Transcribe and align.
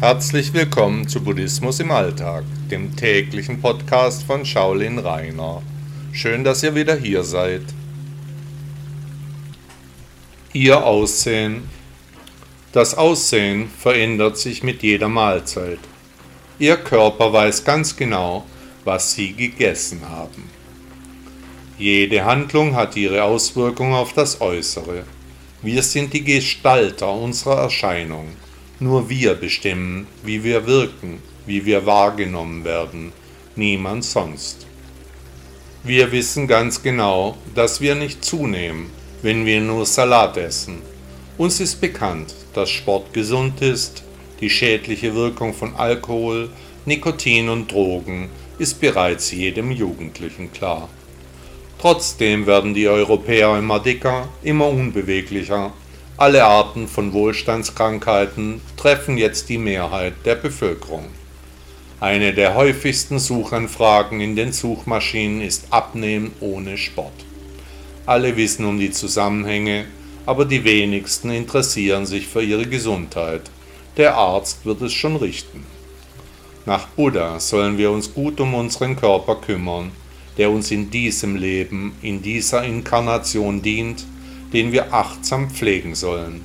Herzlich 0.00 0.52
willkommen 0.52 1.06
zu 1.06 1.22
Buddhismus 1.22 1.78
im 1.78 1.92
Alltag, 1.92 2.42
dem 2.68 2.96
täglichen 2.96 3.60
Podcast 3.60 4.24
von 4.24 4.44
Shaolin 4.44 4.98
Rainer. 4.98 5.62
Schön, 6.12 6.42
dass 6.42 6.64
ihr 6.64 6.74
wieder 6.74 6.96
hier 6.96 7.22
seid. 7.22 7.62
Ihr 10.52 10.84
Aussehen. 10.84 11.68
Das 12.72 12.96
Aussehen 12.98 13.70
verändert 13.78 14.36
sich 14.36 14.64
mit 14.64 14.82
jeder 14.82 15.08
Mahlzeit. 15.08 15.78
Ihr 16.58 16.76
Körper 16.76 17.32
weiß 17.32 17.64
ganz 17.64 17.94
genau, 17.96 18.44
was 18.84 19.14
Sie 19.14 19.32
gegessen 19.32 20.00
haben. 20.08 20.50
Jede 21.78 22.24
Handlung 22.24 22.74
hat 22.74 22.96
ihre 22.96 23.22
Auswirkung 23.22 23.94
auf 23.94 24.12
das 24.12 24.40
Äußere. 24.40 25.04
Wir 25.62 25.82
sind 25.84 26.12
die 26.12 26.24
Gestalter 26.24 27.12
unserer 27.12 27.62
Erscheinung. 27.62 28.26
Nur 28.80 29.08
wir 29.08 29.34
bestimmen, 29.34 30.06
wie 30.24 30.42
wir 30.42 30.66
wirken, 30.66 31.22
wie 31.46 31.64
wir 31.64 31.86
wahrgenommen 31.86 32.64
werden, 32.64 33.12
niemand 33.56 34.04
sonst. 34.04 34.66
Wir 35.82 36.10
wissen 36.12 36.48
ganz 36.48 36.82
genau, 36.82 37.36
dass 37.54 37.80
wir 37.80 37.94
nicht 37.94 38.24
zunehmen, 38.24 38.90
wenn 39.22 39.46
wir 39.46 39.60
nur 39.60 39.86
Salat 39.86 40.36
essen. 40.36 40.78
Uns 41.36 41.60
ist 41.60 41.80
bekannt, 41.80 42.34
dass 42.54 42.70
Sport 42.70 43.12
gesund 43.12 43.60
ist, 43.60 44.02
die 44.40 44.50
schädliche 44.50 45.14
Wirkung 45.14 45.54
von 45.54 45.74
Alkohol, 45.76 46.50
Nikotin 46.84 47.48
und 47.48 47.70
Drogen 47.70 48.28
ist 48.58 48.80
bereits 48.80 49.30
jedem 49.30 49.70
Jugendlichen 49.70 50.52
klar. 50.52 50.88
Trotzdem 51.78 52.46
werden 52.46 52.72
die 52.72 52.88
Europäer 52.88 53.58
immer 53.58 53.78
dicker, 53.78 54.28
immer 54.42 54.68
unbeweglicher. 54.68 55.72
Alle 56.16 56.44
Arten 56.44 56.86
von 56.86 57.12
Wohlstandskrankheiten 57.12 58.60
treffen 58.76 59.18
jetzt 59.18 59.48
die 59.48 59.58
Mehrheit 59.58 60.14
der 60.24 60.36
Bevölkerung. 60.36 61.06
Eine 61.98 62.32
der 62.32 62.54
häufigsten 62.54 63.18
Suchanfragen 63.18 64.20
in 64.20 64.36
den 64.36 64.52
Suchmaschinen 64.52 65.40
ist 65.40 65.66
Abnehmen 65.70 66.32
ohne 66.40 66.78
Sport. 66.78 67.24
Alle 68.06 68.36
wissen 68.36 68.64
um 68.64 68.78
die 68.78 68.92
Zusammenhänge, 68.92 69.86
aber 70.24 70.44
die 70.44 70.62
wenigsten 70.62 71.30
interessieren 71.30 72.06
sich 72.06 72.26
für 72.26 72.42
ihre 72.42 72.66
Gesundheit. 72.66 73.50
Der 73.96 74.14
Arzt 74.14 74.64
wird 74.64 74.82
es 74.82 74.92
schon 74.92 75.16
richten. 75.16 75.66
Nach 76.64 76.86
Buddha 76.88 77.40
sollen 77.40 77.76
wir 77.76 77.90
uns 77.90 78.14
gut 78.14 78.40
um 78.40 78.54
unseren 78.54 78.94
Körper 78.94 79.36
kümmern 79.36 79.90
der 80.36 80.50
uns 80.50 80.70
in 80.70 80.90
diesem 80.90 81.36
Leben, 81.36 81.96
in 82.02 82.22
dieser 82.22 82.64
Inkarnation 82.64 83.62
dient, 83.62 84.04
den 84.54 84.72
wir 84.72 84.94
achtsam 84.94 85.50
pflegen 85.50 85.94
sollen. 85.94 86.40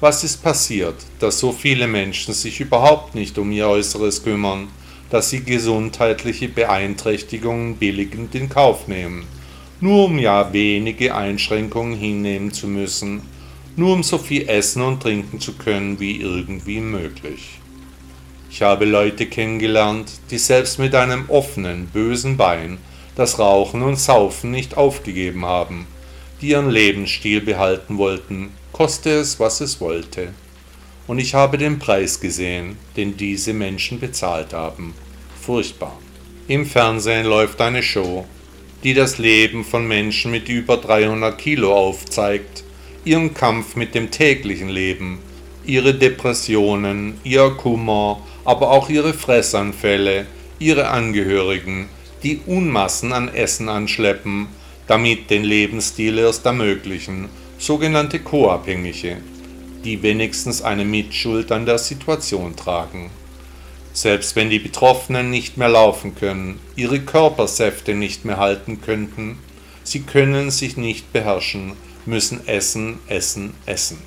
Was 0.00 0.24
ist 0.24 0.42
passiert, 0.42 0.96
dass 1.20 1.38
so 1.38 1.52
viele 1.52 1.86
Menschen 1.86 2.34
sich 2.34 2.60
überhaupt 2.60 3.14
nicht 3.14 3.38
um 3.38 3.52
ihr 3.52 3.68
Äußeres 3.68 4.24
kümmern, 4.24 4.68
dass 5.10 5.30
sie 5.30 5.44
gesundheitliche 5.44 6.48
Beeinträchtigungen 6.48 7.76
billigend 7.76 8.34
in 8.34 8.48
Kauf 8.48 8.88
nehmen, 8.88 9.26
nur 9.80 10.06
um 10.06 10.18
ja 10.18 10.52
wenige 10.52 11.14
Einschränkungen 11.14 11.96
hinnehmen 11.96 12.52
zu 12.52 12.66
müssen, 12.66 13.22
nur 13.76 13.92
um 13.92 14.02
so 14.02 14.18
viel 14.18 14.48
essen 14.48 14.82
und 14.82 15.02
trinken 15.02 15.40
zu 15.40 15.52
können 15.52 16.00
wie 16.00 16.20
irgendwie 16.20 16.80
möglich. 16.80 17.60
Ich 18.50 18.62
habe 18.62 18.84
Leute 18.84 19.26
kennengelernt, 19.26 20.10
die 20.30 20.38
selbst 20.38 20.78
mit 20.78 20.94
einem 20.94 21.28
offenen, 21.28 21.86
bösen 21.86 22.36
Bein 22.36 22.78
das 23.16 23.38
Rauchen 23.38 23.82
und 23.82 23.98
Saufen 23.98 24.50
nicht 24.50 24.76
aufgegeben 24.76 25.44
haben, 25.44 25.86
die 26.44 26.50
ihren 26.50 26.68
Lebensstil 26.68 27.40
behalten 27.40 27.96
wollten, 27.96 28.50
koste 28.70 29.08
es, 29.08 29.40
was 29.40 29.62
es 29.62 29.80
wollte. 29.80 30.34
Und 31.06 31.18
ich 31.18 31.32
habe 31.32 31.56
den 31.56 31.78
Preis 31.78 32.20
gesehen, 32.20 32.76
den 32.98 33.16
diese 33.16 33.54
Menschen 33.54 33.98
bezahlt 33.98 34.52
haben. 34.52 34.92
Furchtbar. 35.40 35.98
Im 36.46 36.66
Fernsehen 36.66 37.24
läuft 37.24 37.62
eine 37.62 37.82
Show, 37.82 38.26
die 38.82 38.92
das 38.92 39.16
Leben 39.16 39.64
von 39.64 39.88
Menschen 39.88 40.30
mit 40.30 40.50
über 40.50 40.76
300 40.76 41.38
Kilo 41.38 41.74
aufzeigt, 41.74 42.62
ihren 43.06 43.32
Kampf 43.32 43.74
mit 43.74 43.94
dem 43.94 44.10
täglichen 44.10 44.68
Leben, 44.68 45.20
ihre 45.64 45.94
Depressionen, 45.94 47.18
ihr 47.24 47.48
Kummer, 47.52 48.20
aber 48.44 48.70
auch 48.70 48.90
ihre 48.90 49.14
Fressanfälle, 49.14 50.26
ihre 50.58 50.88
Angehörigen, 50.88 51.88
die 52.22 52.40
Unmassen 52.44 53.14
an 53.14 53.32
Essen 53.32 53.70
anschleppen, 53.70 54.48
damit 54.86 55.30
den 55.30 55.44
Lebensstil 55.44 56.18
erst 56.18 56.44
ermöglichen, 56.46 57.28
sogenannte 57.58 58.20
Co-Abhängige, 58.20 59.18
die 59.84 60.02
wenigstens 60.02 60.62
eine 60.62 60.84
Mitschuld 60.84 61.52
an 61.52 61.66
der 61.66 61.78
Situation 61.78 62.56
tragen. 62.56 63.10
Selbst 63.92 64.34
wenn 64.34 64.50
die 64.50 64.58
Betroffenen 64.58 65.30
nicht 65.30 65.56
mehr 65.56 65.68
laufen 65.68 66.14
können, 66.14 66.58
ihre 66.74 67.00
Körpersäfte 67.00 67.94
nicht 67.94 68.24
mehr 68.24 68.38
halten 68.38 68.80
könnten, 68.80 69.38
sie 69.84 70.02
können 70.02 70.50
sich 70.50 70.76
nicht 70.76 71.12
beherrschen, 71.12 71.74
müssen 72.06 72.46
essen, 72.48 72.98
essen, 73.06 73.54
essen. 73.66 73.98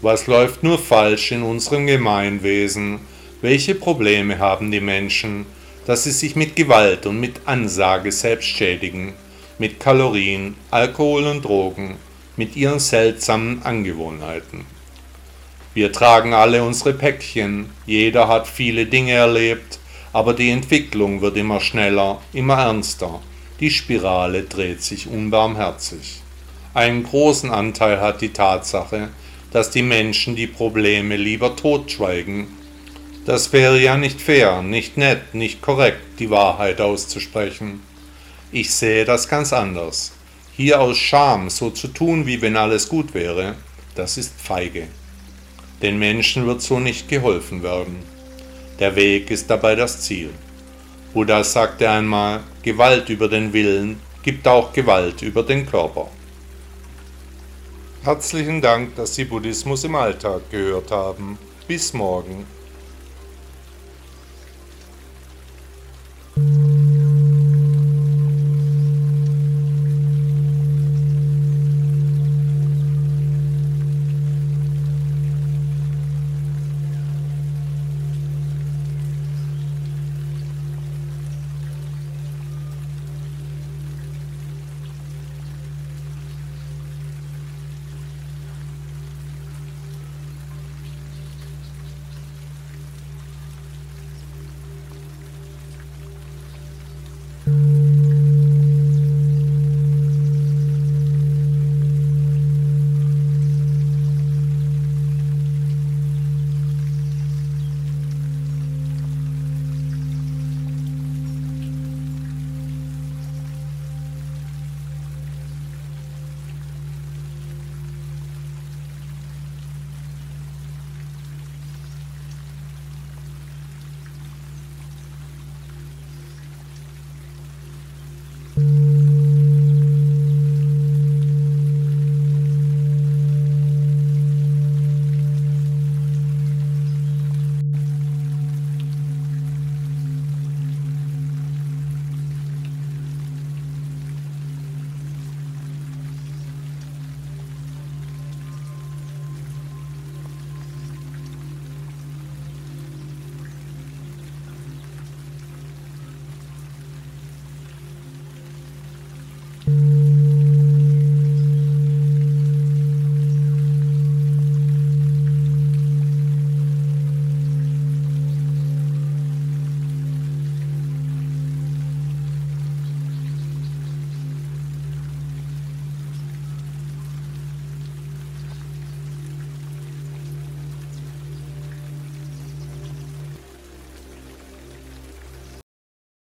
Was 0.00 0.26
läuft 0.26 0.62
nur 0.64 0.78
falsch 0.78 1.30
in 1.30 1.42
unserem 1.42 1.86
Gemeinwesen? 1.86 3.00
Welche 3.40 3.74
Probleme 3.74 4.38
haben 4.38 4.72
die 4.72 4.80
Menschen, 4.80 5.46
dass 5.86 6.04
sie 6.04 6.12
sich 6.12 6.36
mit 6.36 6.56
Gewalt 6.56 7.06
und 7.06 7.18
mit 7.18 7.40
Ansage 7.46 8.12
selbst 8.12 8.48
schädigen, 8.48 9.14
mit 9.58 9.80
Kalorien, 9.80 10.54
Alkohol 10.70 11.26
und 11.26 11.44
Drogen, 11.44 11.96
mit 12.36 12.56
ihren 12.56 12.78
seltsamen 12.78 13.62
Angewohnheiten? 13.62 14.64
Wir 15.74 15.90
tragen 15.90 16.34
alle 16.34 16.62
unsere 16.62 16.92
Päckchen, 16.92 17.70
jeder 17.86 18.28
hat 18.28 18.46
viele 18.46 18.86
Dinge 18.86 19.12
erlebt, 19.12 19.78
aber 20.12 20.34
die 20.34 20.50
Entwicklung 20.50 21.22
wird 21.22 21.36
immer 21.36 21.60
schneller, 21.60 22.20
immer 22.32 22.58
ernster, 22.58 23.20
die 23.60 23.70
Spirale 23.70 24.42
dreht 24.42 24.82
sich 24.82 25.08
unbarmherzig. 25.08 26.20
Einen 26.74 27.04
großen 27.04 27.50
Anteil 27.50 28.00
hat 28.00 28.20
die 28.20 28.32
Tatsache, 28.32 29.08
dass 29.50 29.70
die 29.70 29.82
Menschen 29.82 30.36
die 30.36 30.46
Probleme 30.46 31.16
lieber 31.16 31.54
totschweigen. 31.54 32.46
Das 33.24 33.52
wäre 33.52 33.78
ja 33.80 33.96
nicht 33.96 34.20
fair, 34.20 34.62
nicht 34.62 34.96
nett, 34.96 35.32
nicht 35.32 35.62
korrekt, 35.62 36.18
die 36.18 36.30
Wahrheit 36.30 36.80
auszusprechen. 36.80 37.80
Ich 38.50 38.74
sehe 38.74 39.04
das 39.04 39.28
ganz 39.28 39.52
anders. 39.52 40.12
Hier 40.56 40.80
aus 40.80 40.98
Scham 40.98 41.48
so 41.48 41.70
zu 41.70 41.88
tun, 41.88 42.26
wie 42.26 42.42
wenn 42.42 42.56
alles 42.56 42.88
gut 42.88 43.14
wäre, 43.14 43.54
das 43.94 44.18
ist 44.18 44.32
feige. 44.40 44.88
Den 45.82 46.00
Menschen 46.00 46.46
wird 46.46 46.62
so 46.62 46.80
nicht 46.80 47.08
geholfen 47.08 47.62
werden. 47.62 48.00
Der 48.80 48.96
Weg 48.96 49.30
ist 49.30 49.48
dabei 49.48 49.76
das 49.76 50.02
Ziel. 50.02 50.30
Buddha 51.14 51.44
sagte 51.44 51.88
einmal, 51.88 52.40
Gewalt 52.62 53.08
über 53.08 53.28
den 53.28 53.52
Willen 53.52 54.00
gibt 54.24 54.48
auch 54.48 54.72
Gewalt 54.72 55.22
über 55.22 55.44
den 55.44 55.64
Körper. 55.64 56.10
Herzlichen 58.02 58.60
Dank, 58.60 58.96
dass 58.96 59.14
Sie 59.14 59.24
Buddhismus 59.24 59.84
im 59.84 59.94
Alltag 59.94 60.50
gehört 60.50 60.90
haben. 60.90 61.38
Bis 61.68 61.92
morgen. 61.92 62.46